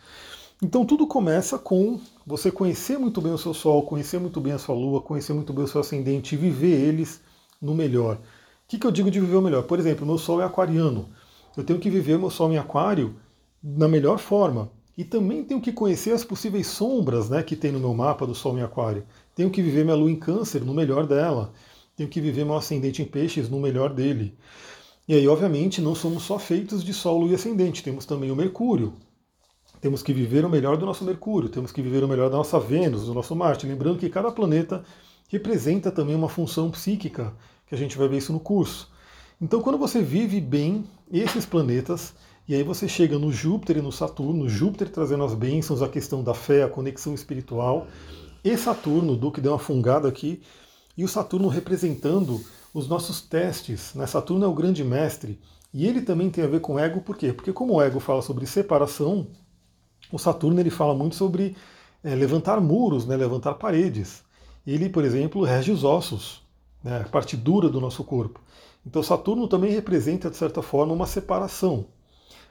Então 0.63 0.87
tudo 0.87 1.07
começa 1.07 1.59
com 1.59 2.01
você 2.27 2.51
conhecer 2.51 2.99
muito 2.99 3.21
bem 3.21 3.33
o 3.33 3.39
seu 3.39 3.53
Sol, 3.53 3.83
conhecer 3.83 4.19
muito 4.19 4.41
bem 4.41 4.55
a 4.55 4.59
sua 4.59 4.75
Lua, 4.75 5.03
conhecer 5.03 5.35
muito 5.35 5.53
bem 5.53 5.65
o 5.65 5.69
seu 5.69 5.83
Ascendente 5.83 6.35
e 6.35 6.39
viver 6.39 6.81
eles 6.81 7.21
no 7.61 7.75
melhor. 7.75 8.17
O 8.17 8.21
que, 8.67 8.79
que 8.79 8.87
eu 8.87 8.91
digo 8.91 9.11
de 9.11 9.21
viver 9.21 9.37
o 9.37 9.43
melhor? 9.43 9.65
Por 9.65 9.79
exemplo, 9.79 10.07
meu 10.07 10.17
Sol 10.17 10.41
é 10.41 10.45
aquariano. 10.45 11.11
Eu 11.57 11.63
tenho 11.63 11.79
que 11.79 11.91
viver 11.91 12.19
meu 12.19 12.31
Sol 12.31 12.51
em 12.51 12.57
aquário 12.57 13.17
na 13.63 13.87
melhor 13.87 14.19
forma. 14.19 14.71
E 14.97 15.05
também 15.05 15.45
tenho 15.45 15.61
que 15.61 15.73
conhecer 15.73 16.13
as 16.13 16.25
possíveis 16.25 16.67
sombras 16.69 17.29
né, 17.29 17.43
que 17.43 17.55
tem 17.55 17.71
no 17.71 17.79
meu 17.79 17.93
mapa 17.93 18.27
do 18.27 18.35
Sol 18.35 18.57
em 18.59 18.63
Aquário. 18.63 19.05
Tenho 19.35 19.51
que 19.51 19.61
viver 19.61 19.85
minha 19.85 19.95
Lua 19.95 20.11
em 20.11 20.17
Câncer 20.17 20.65
no 20.65 20.73
melhor 20.73 21.07
dela. 21.07 21.53
Tenho 21.95 22.09
que 22.09 22.19
viver 22.19 22.47
meu 22.47 22.57
ascendente 22.57 23.03
em 23.03 23.05
Peixes 23.05 23.51
no 23.51 23.61
melhor 23.61 23.93
dele. 23.93 24.35
E 25.07 25.15
aí, 25.15 25.29
obviamente, 25.29 25.83
não 25.83 25.95
somos 25.95 26.23
só 26.23 26.39
feitos 26.39 26.83
de 26.83 26.95
Sol, 26.95 27.21
Lua 27.21 27.33
e 27.33 27.35
Ascendente. 27.35 27.83
Temos 27.83 28.07
também 28.07 28.31
o 28.31 28.37
Mercúrio. 28.37 28.95
Temos 29.87 30.03
que 30.03 30.13
viver 30.13 30.45
o 30.45 30.49
melhor 30.49 30.77
do 30.77 30.85
nosso 30.85 31.05
Mercúrio. 31.05 31.49
Temos 31.49 31.71
que 31.71 31.81
viver 31.81 32.03
o 32.03 32.09
melhor 32.09 32.29
da 32.29 32.37
nossa 32.37 32.59
Vênus, 32.59 33.07
do 33.07 33.15
nosso 33.15 33.37
Marte. 33.37 33.69
Lembrando 33.69 34.01
que 34.01 34.11
cada 34.11 34.33
planeta 34.33 34.83
representa 35.29 35.93
também 35.93 36.17
uma 36.17 36.29
função 36.29 36.73
psíquica, 36.73 37.33
que 37.69 37.73
a 37.77 37.79
gente 37.79 37.97
vai 37.97 38.09
ver 38.09 38.17
isso 38.17 38.33
no 38.33 38.41
curso. 38.41 38.91
Então, 39.41 39.63
quando 39.63 39.79
você 39.79 40.03
vive 40.03 40.41
bem 40.41 40.85
esses 41.09 41.47
planetas, 41.47 42.15
e 42.49 42.55
aí 42.57 42.65
você 42.65 42.89
chega 42.89 43.17
no 43.17 43.31
Júpiter 43.31 43.77
e 43.77 43.81
no 43.81 43.93
Saturno, 43.93 44.49
Júpiter 44.49 44.91
trazendo 44.91 45.23
as 45.23 45.35
bênçãos, 45.35 45.81
a 45.81 45.89
questão 45.89 46.21
da 46.21 46.35
fé, 46.35 46.65
a 46.65 46.69
conexão 46.69 47.15
espiritual, 47.15 47.87
e 48.43 48.57
Saturno, 48.57 49.13
o 49.13 49.17
Duque 49.17 49.41
deu 49.41 49.53
uma 49.53 49.59
fungada 49.61 50.09
aqui, 50.09 50.43
e 50.97 51.05
o 51.05 51.09
Saturno 51.09 51.47
representando 51.47 52.41
os 52.75 52.89
nossos 52.89 53.21
testes. 53.21 53.95
Né? 53.95 54.05
Saturno 54.09 54.47
é 54.47 54.49
o 54.49 54.53
grande 54.53 54.83
mestre, 54.83 55.39
e 55.73 55.87
ele 55.87 56.01
também 56.01 56.29
tem 56.29 56.43
a 56.43 56.49
ver 56.49 56.61
com 56.61 56.77
ego, 56.77 57.03
por 57.03 57.17
quê? 57.17 57.33
Porque 57.33 57.53
como 57.53 57.75
o 57.75 57.81
ego 57.81 58.01
fala 58.01 58.21
sobre 58.21 58.47
separação, 58.47 59.29
o 60.13 60.19
Saturno 60.19 60.61
ele 60.61 60.71
fala 60.71 60.95
muito 60.95 61.17
sobre 61.17 61.57
é, 62.03 62.15
levantar 62.15 62.61
muros, 62.61 63.07
né? 63.07 63.17
levantar 63.17 63.55
paredes. 63.55 64.23
Ele, 64.67 64.89
por 64.89 65.05
exemplo, 65.05 65.45
rege 65.45 65.73
os 65.73 65.85
ossos, 65.85 66.43
né? 66.83 67.03
a 67.05 67.09
parte 67.09 67.37
dura 67.37 67.69
do 67.69 67.81
nosso 67.81 68.05
corpo. 68.05 68.41
Então 68.87 69.03
Saturno 69.03 69.49
também 69.49 69.73
representa, 69.73 70.31
de 70.31 70.37
certa 70.37 70.63
forma, 70.63 70.93
uma 70.93 71.07
separação. 71.07 71.87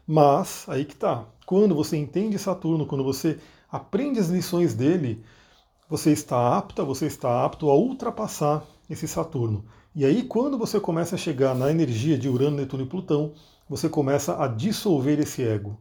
Mas, 0.06 0.66
aí 0.68 0.86
que 0.86 0.94
está. 0.94 1.26
Quando 1.46 1.74
você 1.74 1.98
entende 1.98 2.38
Saturno, 2.38 2.86
quando 2.86 3.04
você 3.04 3.40
aprende 3.72 4.20
as 4.20 4.28
lições 4.28 4.74
dele, 4.74 5.24
você 5.90 6.12
está 6.12 6.58
apta, 6.58 6.84
você 6.84 7.06
está 7.06 7.46
apto 7.46 7.70
a 7.70 7.76
ultrapassar 7.76 8.64
esse 8.90 9.08
Saturno. 9.08 9.66
E 9.96 10.04
aí, 10.04 10.24
quando 10.24 10.58
você 10.58 10.80
começa 10.80 11.16
a 11.16 11.18
chegar 11.18 11.56
na 11.56 11.72
energia 11.72 12.18
de 12.18 12.28
Urano, 12.28 12.58
Netuno 12.58 12.84
e 12.84 12.88
Plutão, 12.88 13.34
você 13.70 13.88
começa 13.88 14.44
a 14.44 14.48
dissolver 14.48 15.20
esse 15.20 15.42
ego. 15.42 15.78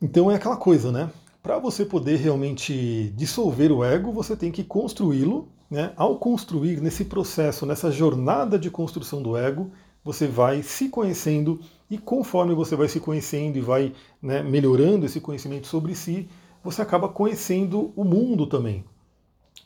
Então 0.00 0.30
é 0.30 0.34
aquela 0.36 0.56
coisa, 0.56 0.90
né? 0.90 1.10
Para 1.42 1.58
você 1.58 1.84
poder 1.84 2.16
realmente 2.16 3.12
dissolver 3.16 3.72
o 3.72 3.84
ego, 3.84 4.12
você 4.12 4.36
tem 4.36 4.50
que 4.50 4.64
construí-lo. 4.64 5.48
Né? 5.70 5.92
Ao 5.96 6.16
construir 6.16 6.80
nesse 6.80 7.04
processo, 7.04 7.64
nessa 7.64 7.90
jornada 7.90 8.58
de 8.58 8.70
construção 8.70 9.22
do 9.22 9.36
ego, 9.36 9.70
você 10.02 10.26
vai 10.26 10.62
se 10.62 10.88
conhecendo 10.88 11.60
e 11.90 11.98
conforme 11.98 12.54
você 12.54 12.74
vai 12.74 12.88
se 12.88 12.98
conhecendo 12.98 13.56
e 13.56 13.60
vai 13.60 13.92
né, 14.20 14.42
melhorando 14.42 15.06
esse 15.06 15.20
conhecimento 15.20 15.66
sobre 15.66 15.94
si, 15.94 16.28
você 16.62 16.82
acaba 16.82 17.08
conhecendo 17.08 17.92
o 17.94 18.04
mundo 18.04 18.46
também. 18.46 18.84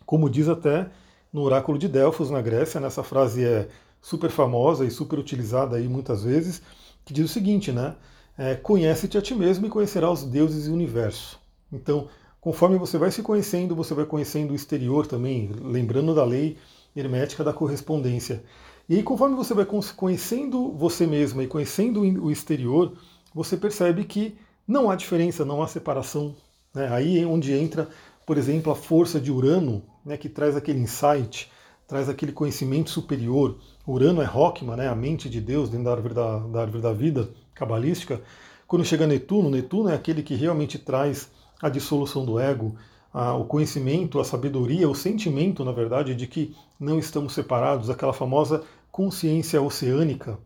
Como 0.05 0.29
diz 0.29 0.49
até 0.49 0.89
no 1.33 1.43
oráculo 1.43 1.79
de 1.79 1.89
Delfos, 1.89 2.31
na 2.31 2.41
Grécia, 2.41 2.81
nessa 2.81 3.03
frase 3.03 3.45
é 3.45 3.69
super 4.01 4.31
famosa 4.31 4.85
e 4.85 4.91
super 4.91 5.19
utilizada 5.19 5.77
aí 5.77 5.89
muitas 5.89 6.23
vezes, 6.23 6.61
que 7.05 7.13
diz 7.13 7.25
o 7.25 7.33
seguinte, 7.33 7.73
né? 7.73 7.95
É, 8.37 8.55
Conhece-te 8.55 9.17
a 9.17 9.23
ti 9.23 9.35
mesmo 9.35 9.67
e 9.67 9.71
conhecerá 9.71 10.11
os 10.11 10.25
deuses 10.25 10.67
e 10.67 10.71
o 10.71 10.75
universo. 10.75 11.39
Então, 11.73 12.09
conforme 12.41 12.77
você 12.79 12.99
vai 12.99 13.11
se 13.11 13.23
conhecendo, 13.23 13.75
você 13.75 13.95
vai 13.95 14.05
conhecendo 14.05 14.53
o 14.53 14.57
exterior 14.57 15.07
também, 15.07 15.51
lembrando 15.63 16.15
da 16.15 16.25
lei 16.25 16.59
hermética 16.97 17.45
da 17.45 17.53
correspondência. 17.53 18.43
E 18.89 18.97
aí, 18.97 19.03
conforme 19.03 19.35
você 19.35 19.55
vai 19.55 19.67
conhecendo 19.97 20.73
você 20.73 21.07
mesma 21.07 21.43
e 21.43 21.47
conhecendo 21.47 22.01
o 22.01 22.31
exterior, 22.31 22.97
você 23.35 23.57
percebe 23.57 24.05
que 24.05 24.37
não 24.67 24.91
há 24.91 24.97
diferença, 24.97 25.45
não 25.45 25.63
há 25.63 25.69
separação. 25.69 26.35
Né? 26.75 26.89
Aí 26.93 27.21
é 27.21 27.27
onde 27.27 27.53
entra, 27.53 27.89
por 28.27 28.37
exemplo, 28.37 28.73
a 28.73 28.77
força 28.77 29.21
de 29.21 29.31
Urano, 29.31 29.83
né, 30.05 30.17
que 30.17 30.29
traz 30.29 30.57
aquele 30.57 30.81
insight, 30.81 31.51
traz 31.87 32.09
aquele 32.09 32.33
conhecimento 32.33 32.91
superior. 32.91 33.59
Urano 33.87 34.23
é 34.23 34.25
Rockman, 34.25 34.77
né, 34.77 34.89
a 34.89 34.95
mente 34.95 35.29
de 35.29 35.41
Deus 35.41 35.69
dentro 35.69 35.85
da 35.85 35.93
árvore 35.93 36.15
da, 36.15 36.39
da, 36.39 36.61
árvore 36.63 36.83
da 36.83 36.93
vida 36.93 37.29
cabalística. 37.55 38.21
Quando 38.67 38.85
chega 38.85 39.07
Netuno, 39.07 39.51
Netuno 39.51 39.91
é 39.91 39.95
aquele 39.95 40.23
que 40.23 40.35
realmente 40.35 40.79
traz 40.79 41.31
a 41.61 41.69
dissolução 41.69 42.25
do 42.25 42.39
ego, 42.39 42.75
a, 43.13 43.35
o 43.35 43.45
conhecimento, 43.45 44.19
a 44.19 44.25
sabedoria, 44.25 44.89
o 44.89 44.95
sentimento, 44.95 45.65
na 45.65 45.73
verdade, 45.73 46.15
de 46.15 46.27
que 46.27 46.57
não 46.81 46.99
estamos 46.99 47.35
separados, 47.35 47.91
aquela 47.91 48.13
famosa 48.13 48.65
consciência 48.91 49.61
oceânica. 49.61 50.39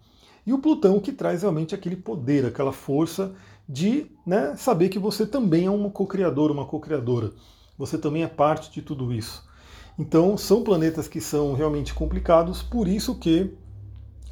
E 0.47 0.53
o 0.53 0.59
Plutão 0.59 0.99
que 0.99 1.13
traz 1.13 1.43
realmente 1.43 1.75
aquele 1.75 1.97
poder, 1.97 2.47
aquela 2.47 2.73
força 2.73 3.35
de 3.69 4.07
né, 4.27 4.57
saber 4.57 4.89
que 4.89 4.99
você 4.99 5.27
também 5.27 5.67
é 5.67 5.71
um 5.71 5.91
co-criador, 5.91 6.51
uma 6.51 6.65
co-criadora. 6.65 7.33
Você 7.77 7.99
também 7.99 8.23
é 8.23 8.27
parte 8.27 8.73
de 8.73 8.83
tudo 8.83 9.13
isso. 9.13 9.48
Então 9.99 10.37
são 10.39 10.63
planetas 10.63 11.09
que 11.09 11.21
são 11.21 11.55
realmente 11.55 11.93
complicados, 11.93 12.63
por 12.63 12.87
isso 12.87 13.17
que 13.17 13.53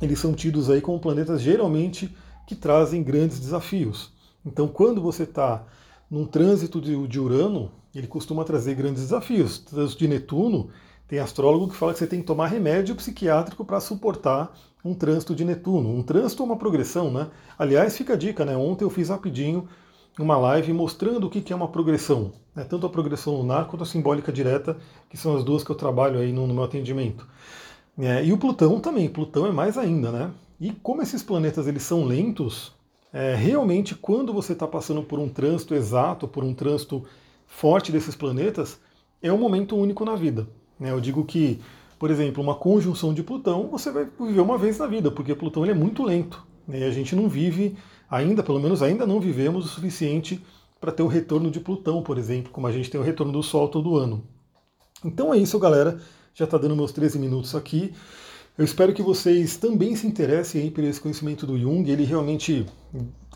eles 0.00 0.18
são 0.18 0.32
tidos 0.32 0.70
aí 0.70 0.80
como 0.80 1.00
planetas 1.00 1.40
geralmente 1.40 2.14
que 2.46 2.54
trazem 2.54 3.02
grandes 3.02 3.40
desafios. 3.40 4.12
Então 4.44 4.68
quando 4.68 5.02
você 5.02 5.24
está 5.24 5.64
num 6.08 6.24
trânsito 6.24 6.80
de, 6.80 7.06
de 7.08 7.18
Urano, 7.18 7.72
ele 7.94 8.06
costuma 8.06 8.44
trazer 8.44 8.74
grandes 8.74 9.02
desafios. 9.02 9.58
Trânsito 9.58 9.98
de 9.98 10.08
Netuno, 10.08 10.70
tem 11.08 11.18
astrólogo 11.18 11.68
que 11.68 11.76
fala 11.76 11.92
que 11.92 11.98
você 11.98 12.06
tem 12.06 12.20
que 12.20 12.26
tomar 12.26 12.46
remédio 12.46 12.94
psiquiátrico 12.94 13.64
para 13.64 13.80
suportar 13.80 14.56
um 14.84 14.94
trânsito 14.94 15.34
de 15.34 15.44
Netuno. 15.44 15.90
Um 15.90 16.02
trânsito 16.02 16.42
é 16.42 16.46
uma 16.46 16.56
progressão, 16.56 17.10
né? 17.10 17.28
Aliás, 17.58 17.96
fica 17.96 18.12
a 18.12 18.16
dica, 18.16 18.44
né? 18.44 18.56
Ontem 18.56 18.84
eu 18.84 18.90
fiz 18.90 19.08
rapidinho 19.08 19.68
uma 20.18 20.36
live 20.36 20.72
mostrando 20.72 21.26
o 21.26 21.30
que 21.30 21.52
é 21.52 21.56
uma 21.56 21.68
progressão. 21.68 22.32
Né? 22.56 22.64
Tanto 22.64 22.86
a 22.86 22.90
progressão 22.90 23.36
lunar 23.36 23.66
quanto 23.66 23.82
a 23.82 23.86
simbólica 23.86 24.32
direta, 24.32 24.78
que 25.10 25.16
são 25.16 25.36
as 25.36 25.44
duas 25.44 25.62
que 25.62 25.70
eu 25.70 25.76
trabalho 25.76 26.18
aí 26.18 26.32
no, 26.32 26.46
no 26.46 26.54
meu 26.54 26.64
atendimento. 26.64 27.28
É, 27.98 28.24
e 28.24 28.32
o 28.32 28.38
Plutão 28.38 28.80
também, 28.80 29.08
Plutão 29.08 29.46
é 29.46 29.52
mais 29.52 29.76
ainda, 29.76 30.10
né? 30.10 30.30
E 30.58 30.72
como 30.72 31.02
esses 31.02 31.22
planetas 31.22 31.66
eles 31.66 31.82
são 31.82 32.04
lentos, 32.04 32.72
é, 33.12 33.34
realmente 33.34 33.94
quando 33.94 34.32
você 34.32 34.54
está 34.54 34.66
passando 34.66 35.02
por 35.02 35.18
um 35.18 35.28
trânsito 35.28 35.74
exato, 35.74 36.26
por 36.26 36.42
um 36.42 36.54
trânsito 36.54 37.04
forte 37.46 37.92
desses 37.92 38.14
planetas, 38.14 38.80
é 39.22 39.32
um 39.32 39.38
momento 39.38 39.76
único 39.76 40.04
na 40.04 40.14
vida. 40.14 40.46
Né? 40.78 40.90
Eu 40.90 41.00
digo 41.00 41.24
que, 41.24 41.60
por 41.98 42.10
exemplo, 42.10 42.42
uma 42.42 42.54
conjunção 42.54 43.14
de 43.14 43.22
Plutão 43.22 43.68
você 43.68 43.90
vai 43.90 44.06
viver 44.18 44.40
uma 44.40 44.58
vez 44.58 44.78
na 44.78 44.86
vida, 44.86 45.10
porque 45.10 45.34
Plutão 45.34 45.62
ele 45.62 45.72
é 45.72 45.74
muito 45.74 46.02
lento. 46.02 46.46
Né? 46.66 46.80
E 46.80 46.84
a 46.84 46.90
gente 46.90 47.14
não 47.14 47.28
vive 47.28 47.76
ainda, 48.10 48.42
pelo 48.42 48.60
menos 48.60 48.82
ainda 48.82 49.06
não 49.06 49.20
vivemos 49.20 49.64
o 49.64 49.68
suficiente 49.68 50.42
para 50.80 50.92
ter 50.92 51.02
o 51.02 51.06
retorno 51.06 51.50
de 51.50 51.60
Plutão, 51.60 52.02
por 52.02 52.18
exemplo, 52.18 52.52
como 52.52 52.66
a 52.66 52.72
gente 52.72 52.90
tem 52.90 53.00
o 53.00 53.04
retorno 53.04 53.32
do 53.32 53.42
Sol 53.42 53.68
todo 53.68 53.96
ano. 53.96 54.22
Então 55.04 55.32
é 55.32 55.38
isso, 55.38 55.58
galera. 55.58 56.00
Já 56.34 56.44
está 56.44 56.58
dando 56.58 56.76
meus 56.76 56.92
13 56.92 57.18
minutos 57.18 57.54
aqui. 57.54 57.94
Eu 58.58 58.64
espero 58.64 58.94
que 58.94 59.02
vocês 59.02 59.58
também 59.58 59.94
se 59.94 60.06
interessem 60.06 60.62
aí 60.62 60.70
por 60.70 60.82
esse 60.82 60.98
conhecimento 60.98 61.46
do 61.46 61.58
Jung. 61.58 61.90
Ele 61.90 62.04
realmente, 62.04 62.64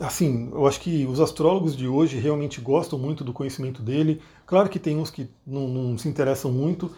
assim, 0.01 0.49
eu 0.51 0.67
acho 0.67 0.81
que 0.81 1.05
os 1.05 1.21
astrólogos 1.21 1.77
de 1.77 1.87
hoje 1.87 2.19
realmente 2.19 2.59
gostam 2.59 2.99
muito 2.99 3.23
do 3.23 3.33
conhecimento 3.33 3.83
dele. 3.83 4.23
Claro 4.47 4.71
que 4.71 4.79
tem 4.79 4.97
uns 4.97 5.11
que 5.11 5.29
não, 5.47 5.69
não 5.69 5.99
se 5.99 6.09
interessam 6.09 6.51
muito, 6.51 6.91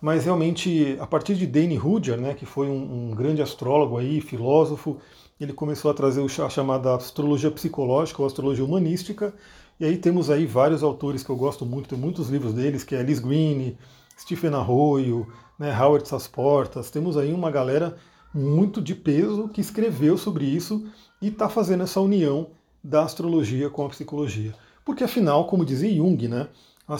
mas 0.00 0.26
realmente 0.26 0.94
a 1.00 1.06
partir 1.06 1.34
de 1.34 1.46
Dane 1.46 1.76
Rudhyar, 1.76 2.20
né, 2.20 2.34
que 2.34 2.44
foi 2.44 2.68
um, 2.68 3.10
um, 3.10 3.14
grande 3.14 3.40
astrólogo 3.40 3.96
aí, 3.96 4.20
filósofo, 4.20 4.98
ele 5.40 5.54
começou 5.54 5.90
a 5.90 5.94
trazer 5.94 6.22
a 6.22 6.48
chamada 6.50 6.94
astrologia 6.94 7.50
psicológica 7.50 8.20
ou 8.20 8.26
astrologia 8.26 8.64
humanística. 8.64 9.34
E 9.80 9.84
aí 9.86 9.96
temos 9.96 10.28
aí 10.28 10.44
vários 10.44 10.82
autores 10.82 11.22
que 11.22 11.30
eu 11.30 11.36
gosto 11.36 11.64
muito, 11.64 11.88
tem 11.88 11.98
muitos 11.98 12.28
livros 12.28 12.52
deles, 12.52 12.84
que 12.84 12.94
é 12.94 13.00
Alice 13.00 13.22
Green, 13.22 13.78
Stephen 14.18 14.52
Arroyo, 14.52 15.26
né, 15.58 15.74
Howard 15.74 16.06
Sasportas, 16.06 16.90
temos 16.90 17.16
aí 17.16 17.32
uma 17.32 17.50
galera 17.50 17.96
muito 18.34 18.82
de 18.82 18.94
peso 18.94 19.48
que 19.48 19.62
escreveu 19.62 20.18
sobre 20.18 20.44
isso 20.44 20.86
e 21.22 21.28
está 21.28 21.48
fazendo 21.48 21.82
essa 21.82 21.98
união 21.98 22.48
da 22.84 23.04
astrologia 23.04 23.70
com 23.70 23.86
a 23.86 23.88
psicologia. 23.88 24.54
Porque 24.84 25.02
afinal, 25.02 25.46
como 25.46 25.64
dizia 25.64 25.96
Jung, 25.96 26.28
né, 26.28 26.48
a 26.86 26.94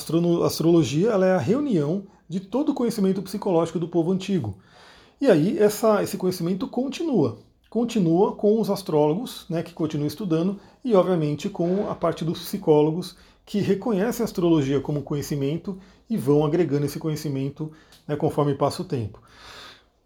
astrologia 0.47 1.11
ela 1.11 1.27
é 1.27 1.35
a 1.35 1.39
reunião 1.39 2.07
de 2.27 2.41
todo 2.41 2.71
o 2.71 2.75
conhecimento 2.75 3.21
psicológico 3.21 3.79
do 3.79 3.89
povo 3.89 4.11
antigo. 4.11 4.57
E 5.21 5.27
aí 5.27 5.59
essa, 5.59 6.03
esse 6.03 6.17
conhecimento 6.17 6.67
continua. 6.67 7.39
Continua 7.71 8.35
com 8.35 8.61
os 8.61 8.69
astrólogos, 8.69 9.47
né, 9.49 9.63
que 9.63 9.73
continuam 9.73 10.09
estudando, 10.09 10.59
e 10.85 10.93
obviamente 10.93 11.49
com 11.49 11.89
a 11.89 11.95
parte 11.95 12.25
dos 12.25 12.41
psicólogos 12.41 13.17
que 13.47 13.61
reconhecem 13.61 14.23
a 14.23 14.27
astrologia 14.27 14.81
como 14.81 15.03
conhecimento 15.03 15.79
e 16.09 16.17
vão 16.17 16.45
agregando 16.45 16.87
esse 16.87 16.99
conhecimento 16.99 17.71
né, 18.09 18.17
conforme 18.17 18.57
passa 18.57 18.83
o 18.83 18.85
tempo. 18.85 19.23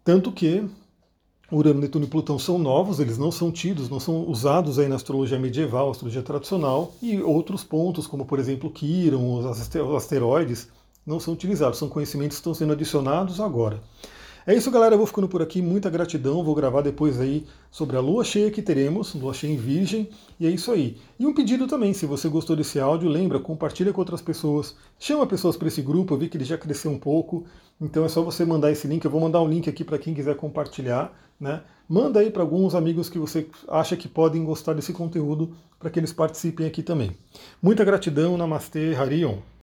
Tanto 0.03 0.31
que 0.31 0.63
Urano, 1.51 1.79
Netuno 1.79 2.05
e 2.05 2.07
Plutão 2.07 2.37
são 2.37 2.59
novos, 2.59 2.99
eles 2.99 3.17
não 3.17 3.31
são 3.31 3.51
tidos, 3.51 3.89
não 3.89 3.99
são 3.99 4.27
usados 4.27 4.77
aí 4.77 4.87
na 4.87 4.95
astrologia 4.95 5.39
medieval, 5.39 5.89
astrologia 5.89 6.21
tradicional, 6.21 6.93
e 7.01 7.19
outros 7.19 7.63
pontos, 7.63 8.05
como 8.05 8.25
por 8.25 8.37
exemplo 8.37 8.69
Quiron, 8.69 9.39
os 9.39 9.45
asteroides, 9.95 10.69
não 11.05 11.19
são 11.19 11.33
utilizados, 11.33 11.79
são 11.79 11.89
conhecimentos 11.89 12.37
que 12.37 12.41
estão 12.41 12.53
sendo 12.53 12.73
adicionados 12.73 13.39
agora. 13.39 13.81
É 14.47 14.53
isso, 14.53 14.69
galera. 14.69 14.93
Eu 14.93 14.99
vou 14.99 15.07
ficando 15.07 15.27
por 15.27 15.41
aqui. 15.41 15.59
Muita 15.59 15.89
gratidão. 15.89 16.43
Vou 16.43 16.53
gravar 16.53 16.81
depois 16.81 17.19
aí 17.19 17.47
sobre 17.71 17.97
a 17.97 17.99
lua 17.99 18.23
cheia 18.23 18.51
que 18.51 18.61
teremos, 18.61 19.15
lua 19.15 19.33
cheia 19.33 19.51
em 19.51 19.57
Virgem. 19.57 20.07
E 20.39 20.45
é 20.45 20.49
isso 20.51 20.71
aí. 20.71 20.97
E 21.19 21.25
um 21.25 21.33
pedido 21.33 21.65
também, 21.65 21.93
se 21.93 22.05
você 22.05 22.29
gostou 22.29 22.55
desse 22.55 22.79
áudio, 22.79 23.09
lembra, 23.09 23.39
compartilha 23.39 23.91
com 23.91 23.99
outras 23.99 24.21
pessoas. 24.21 24.75
Chama 24.99 25.25
pessoas 25.25 25.57
para 25.57 25.67
esse 25.67 25.81
grupo. 25.81 26.13
Eu 26.13 26.19
vi 26.19 26.29
que 26.29 26.37
ele 26.37 26.45
já 26.45 26.59
cresceu 26.59 26.91
um 26.91 26.99
pouco. 26.99 27.45
Então 27.81 28.05
é 28.05 28.07
só 28.07 28.21
você 28.21 28.45
mandar 28.45 28.71
esse 28.71 28.87
link. 28.87 29.03
Eu 29.03 29.09
vou 29.09 29.19
mandar 29.19 29.41
um 29.41 29.49
link 29.49 29.67
aqui 29.67 29.83
para 29.83 29.97
quem 29.97 30.13
quiser 30.13 30.35
compartilhar. 30.35 31.11
Né? 31.39 31.63
Manda 31.89 32.19
aí 32.19 32.29
para 32.29 32.43
alguns 32.43 32.75
amigos 32.75 33.09
que 33.09 33.17
você 33.17 33.47
acha 33.67 33.97
que 33.97 34.07
podem 34.07 34.45
gostar 34.45 34.73
desse 34.73 34.93
conteúdo 34.93 35.55
para 35.79 35.89
que 35.89 35.99
eles 35.99 36.13
participem 36.13 36.67
aqui 36.67 36.83
também. 36.83 37.17
Muita 37.59 37.83
gratidão. 37.83 38.37
Namastê, 38.37 38.93
Harion. 38.93 39.37